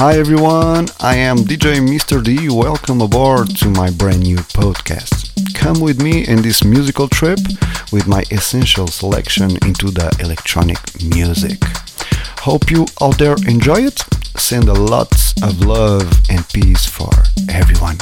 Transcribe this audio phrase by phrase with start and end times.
[0.00, 2.24] Hi everyone, I am DJ Mr.
[2.24, 2.48] D.
[2.48, 5.28] Welcome aboard to my brand new podcast.
[5.54, 7.38] Come with me in this musical trip
[7.92, 11.58] with my essential selection into the electronic music.
[12.38, 14.02] Hope you out there enjoy it.
[14.38, 17.10] Send a lots of love and peace for
[17.50, 17.98] everyone.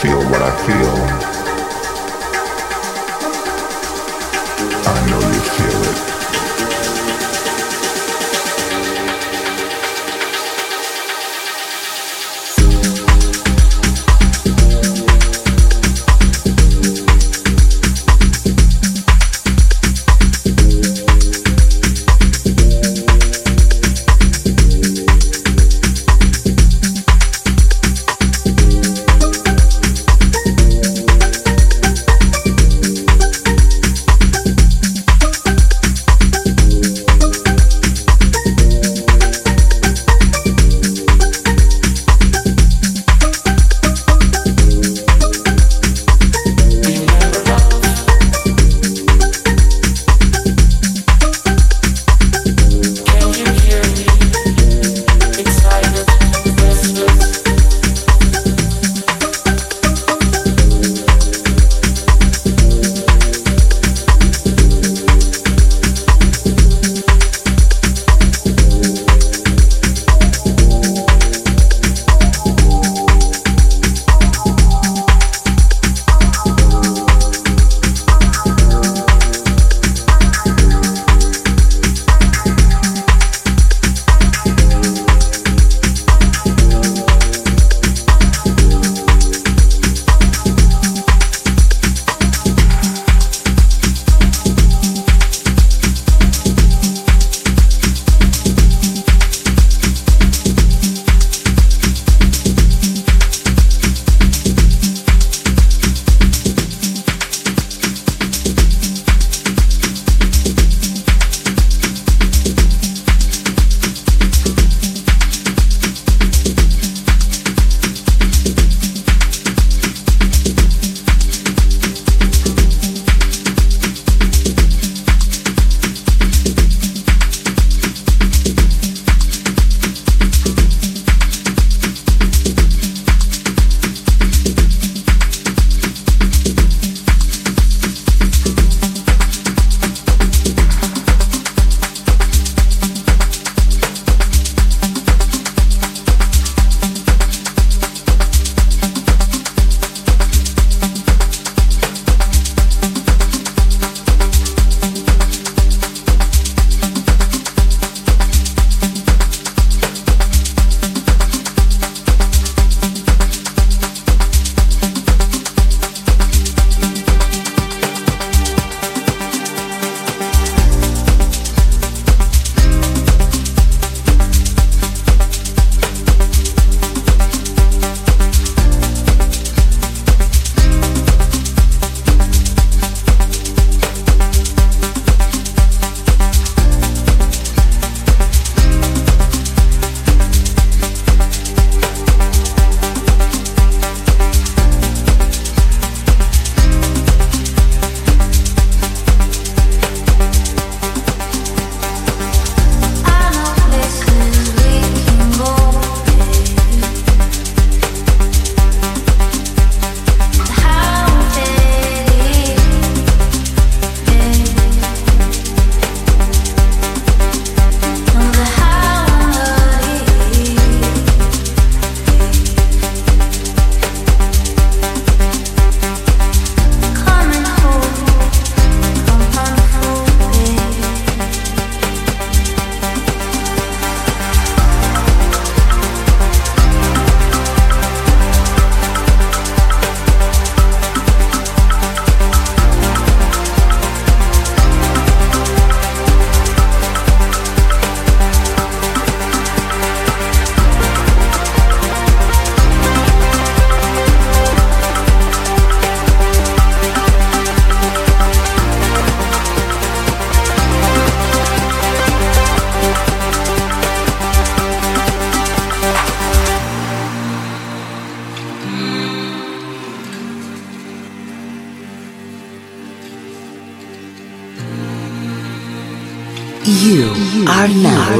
[0.00, 1.35] Feel what I feel?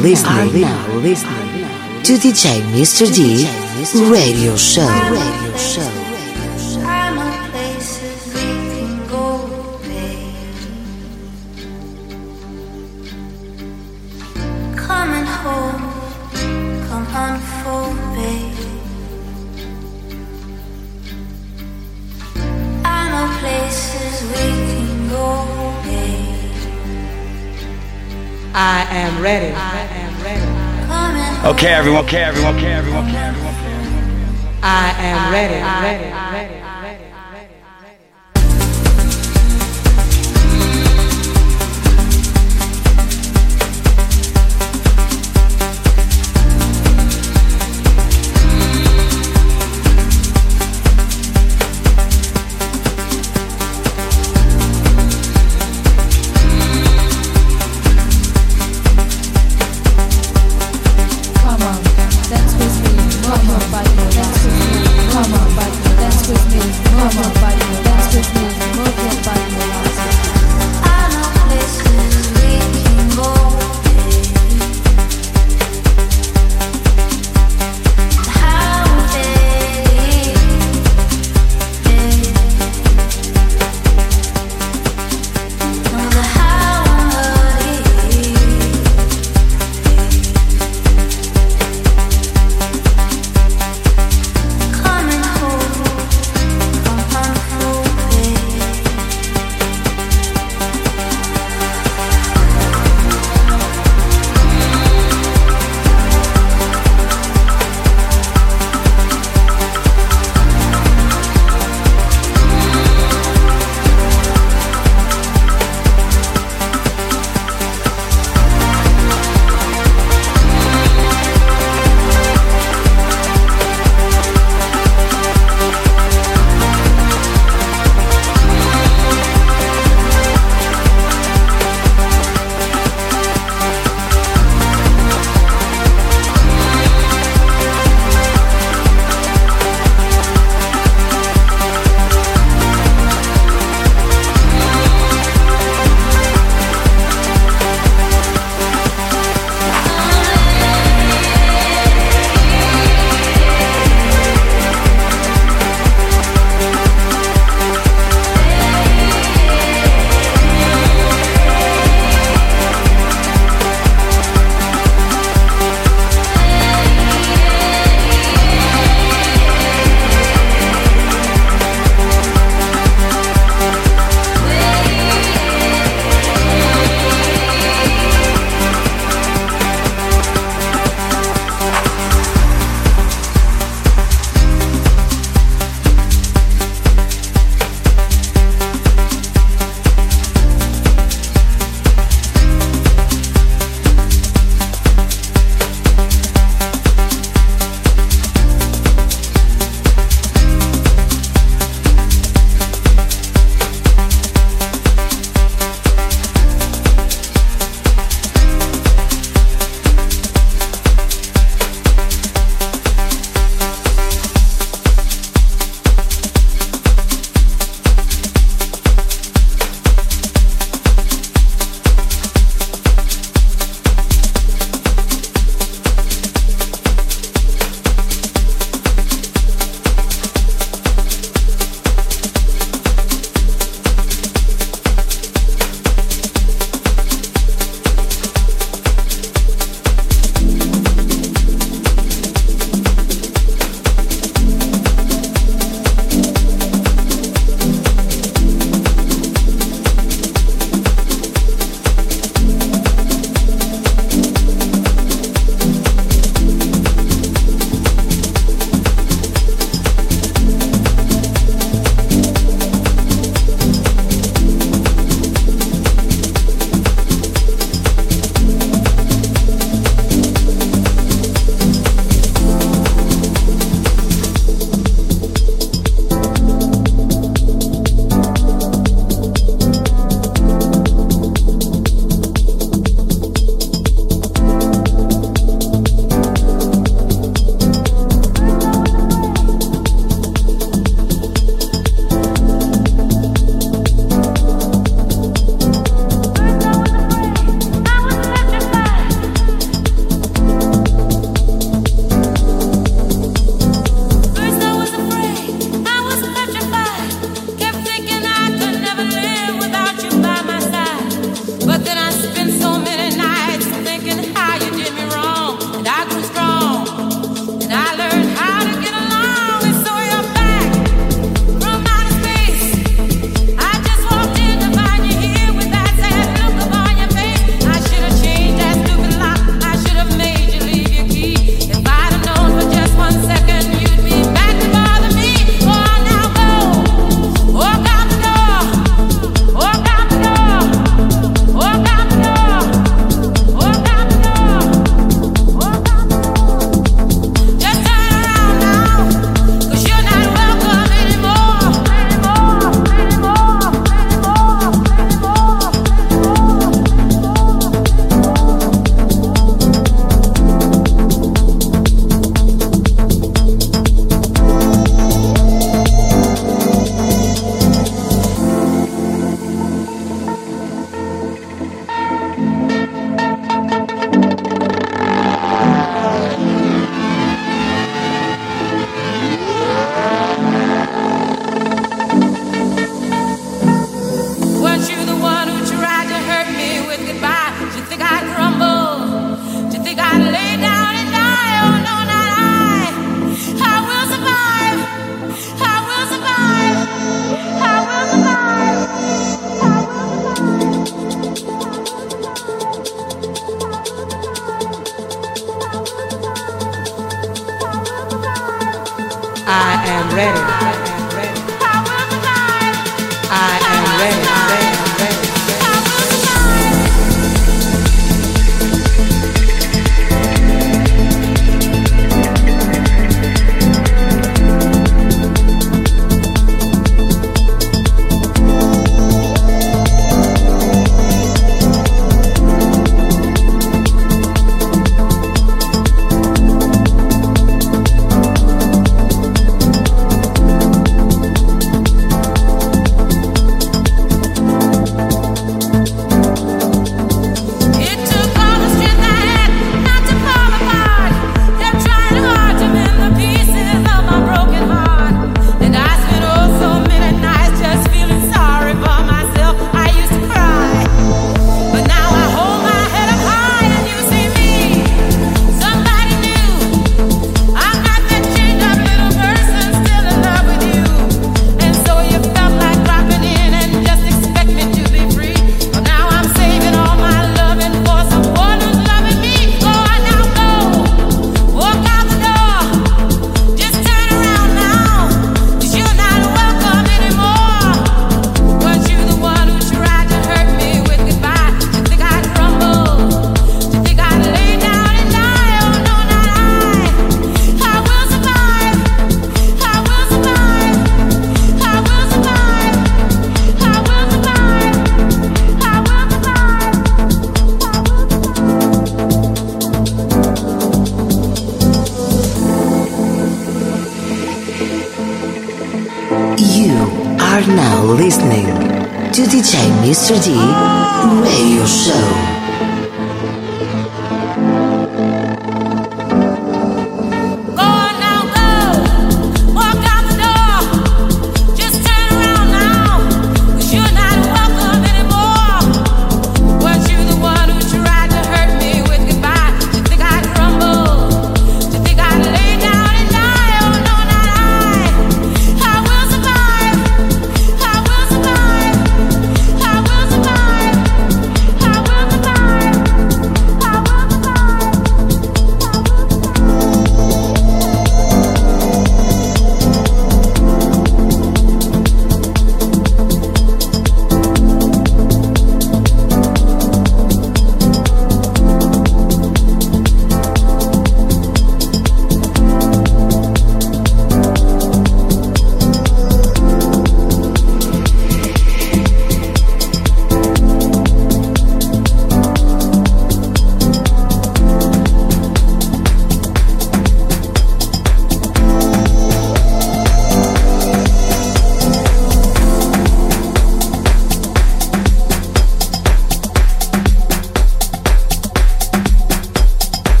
[0.00, 3.06] Listening, now listening to DJ Mr.
[3.12, 3.46] D
[4.10, 4.86] Radio Show.
[5.10, 6.03] Radio Show.
[31.94, 32.06] Ready.
[32.06, 32.56] Okay, everyone.
[32.56, 33.08] Okay, everyone.
[33.08, 33.54] Okay, everyone.
[33.54, 34.60] Okay, everyone.
[34.62, 35.54] I am ready.
[35.54, 36.10] Ready.
[36.32, 36.63] Ready.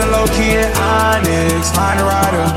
[0.00, 2.48] I'm low key in Onyx, a rider.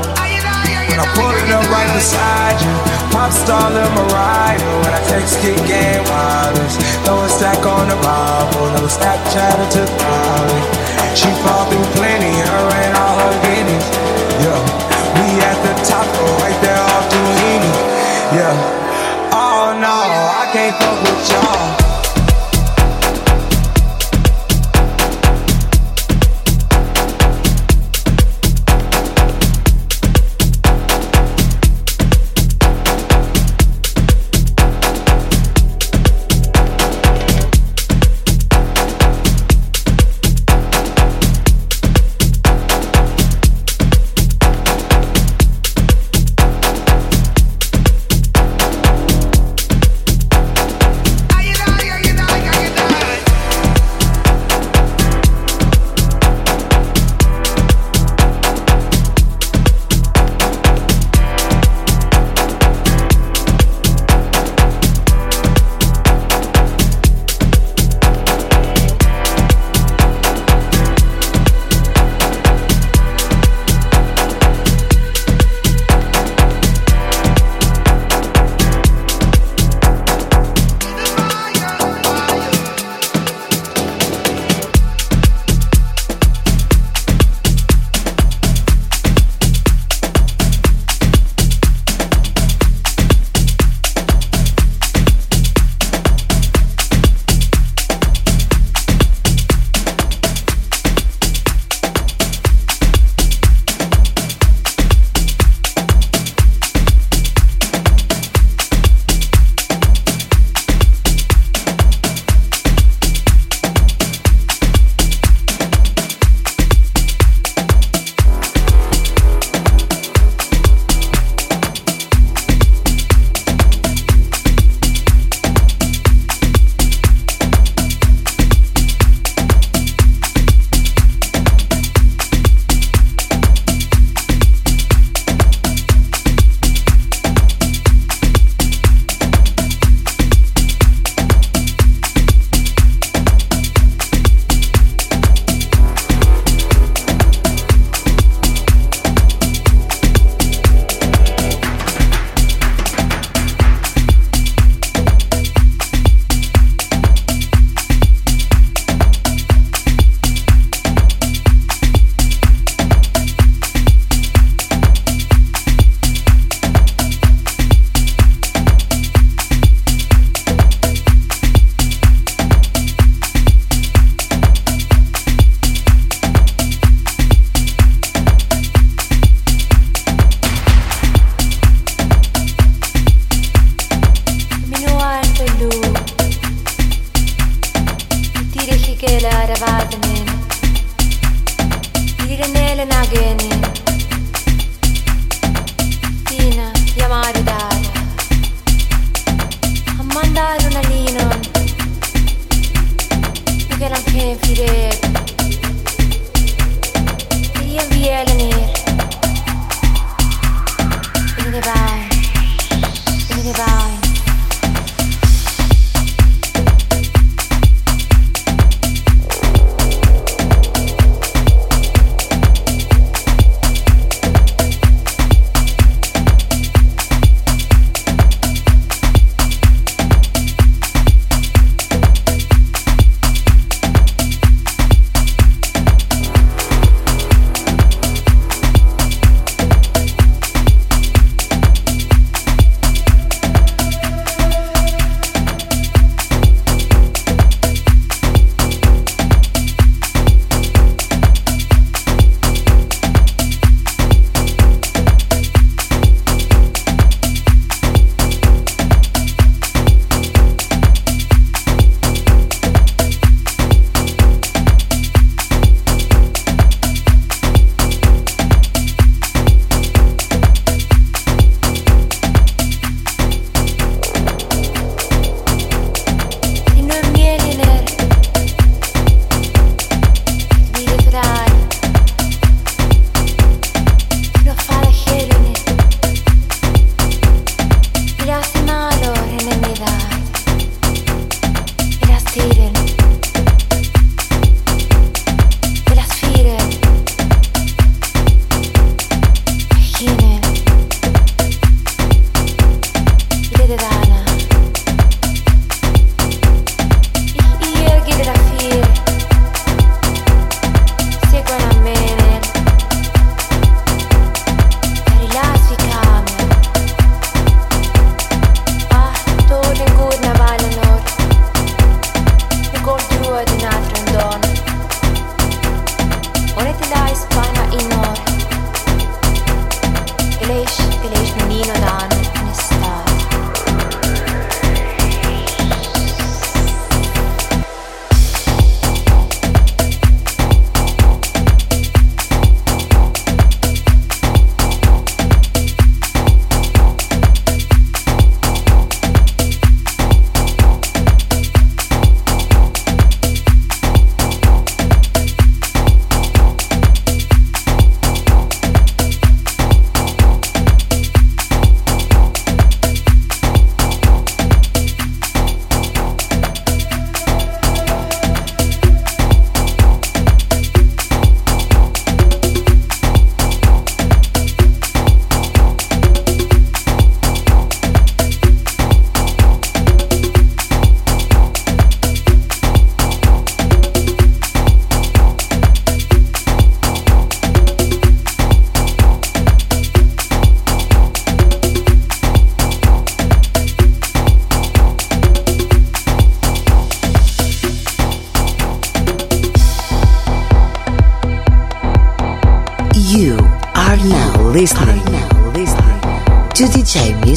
[0.88, 2.72] When I'm pulling up right beside you,
[3.12, 4.64] pop star Lil Mariah.
[4.80, 9.84] When I text kick game wireless, throw a stack on the Bible, no Snapchat to
[9.84, 10.62] Molly.
[11.12, 13.86] She fall through plenty, her and all her guineas.
[14.40, 14.60] Yeah,
[15.20, 16.08] we at the top,
[16.40, 17.72] right there off Duini.
[18.40, 18.56] Yeah,
[19.36, 21.83] oh no, I can't fuck with y'all.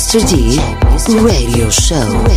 [0.08, 0.26] Mr.
[0.26, 1.26] D Radio Show.
[1.26, 2.37] Radio Show.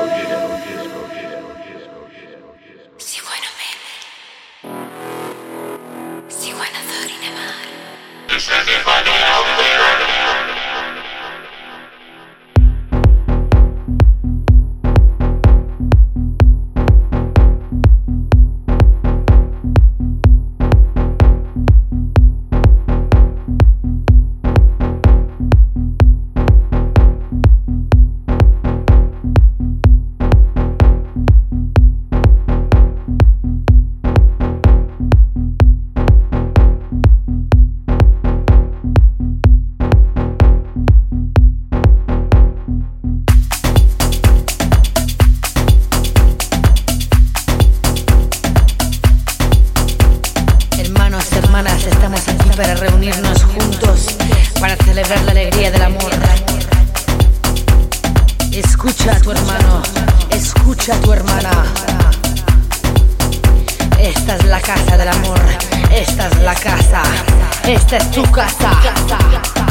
[69.11, 69.70] Yeah.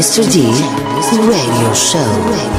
[0.00, 0.24] Mr.
[0.32, 0.40] D
[1.28, 2.49] Radio Show.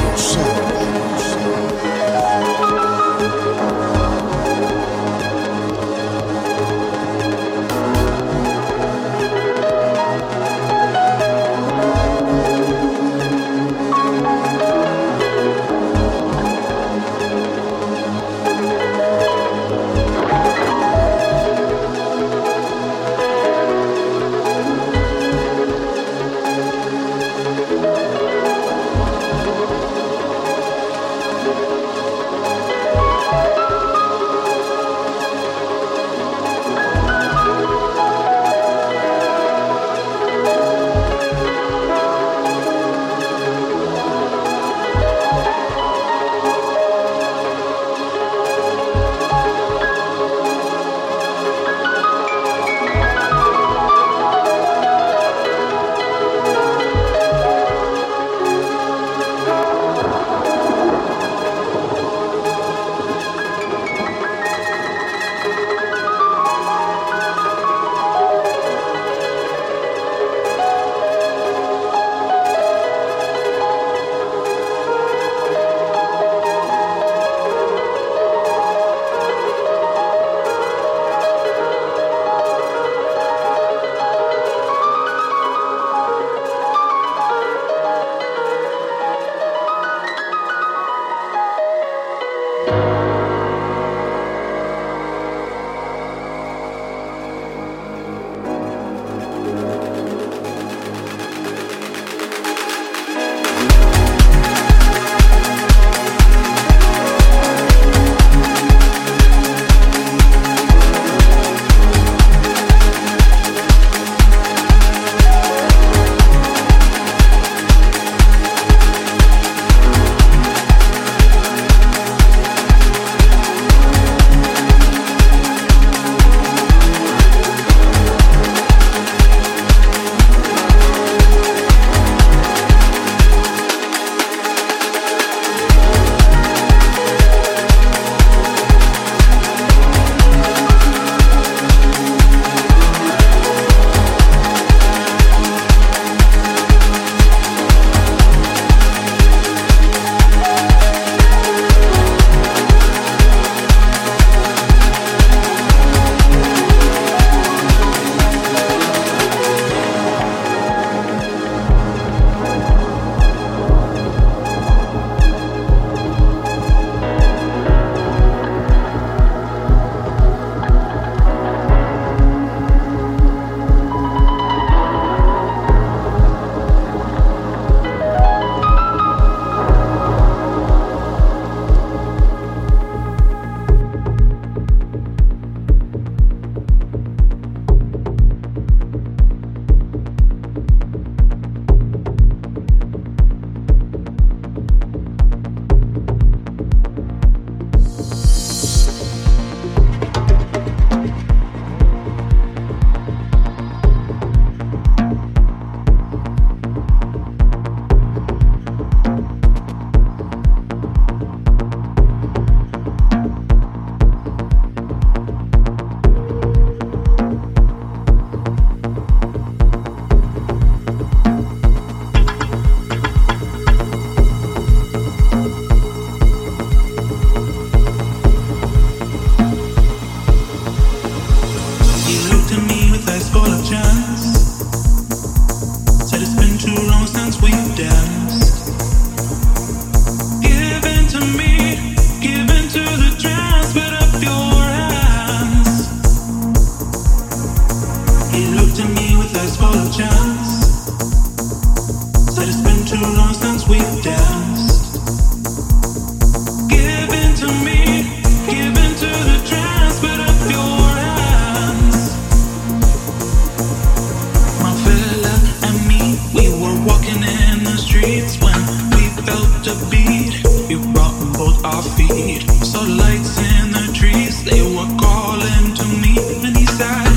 [271.64, 272.42] our feet.
[272.64, 277.08] Saw lights in the trees, they were calling to me, and he said,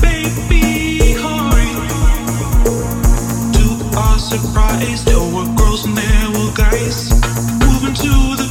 [0.00, 1.72] Baby, hurry.
[3.56, 7.10] To our surprise, there were girls and there were guys
[7.64, 8.43] moving to the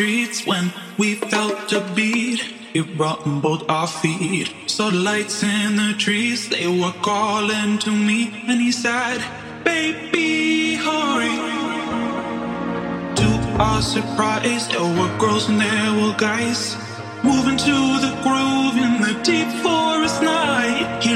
[0.00, 2.40] streets when we felt a beat.
[2.72, 4.48] It brought both our feet.
[4.66, 9.18] Saw lights in the trees, they were calling to me, and he said,
[9.62, 11.36] Baby, hurry.
[13.20, 13.28] To
[13.60, 16.76] our surprise, there were girls and there were guys
[17.22, 21.02] moving to the groove in the deep forest night.
[21.02, 21.12] He